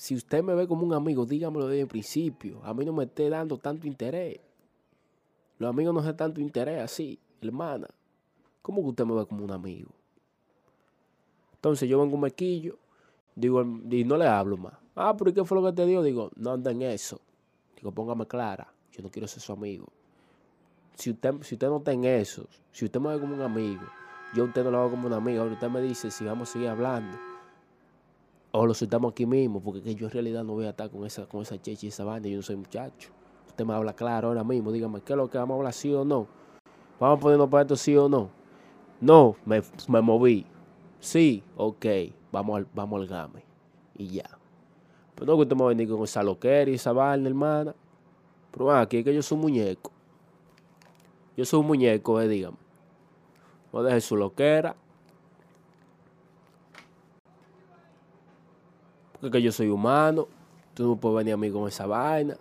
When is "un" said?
0.86-0.94, 9.44-9.50, 12.14-12.22, 23.34-23.42, 25.08-25.12, 49.36-49.42, 51.60-51.66